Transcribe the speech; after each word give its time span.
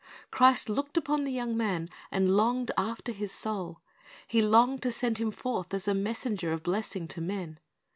Christ 0.31 0.67
looked 0.67 0.97
upon 0.97 1.25
the 1.25 1.31
young 1.31 1.55
man, 1.55 1.87
and 2.09 2.35
longed 2.35 2.71
after 2.75 3.11
his 3.11 3.31
soul. 3.31 3.81
He 4.25 4.41
longed 4.41 4.81
to 4.81 4.91
send 4.91 5.19
him 5.19 5.29
forth 5.29 5.75
as 5.75 5.87
a 5.87 5.93
messenger 5.93 6.51
of 6.51 6.63
blessing 6.63 7.07
to 7.09 7.21
men. 7.21 7.59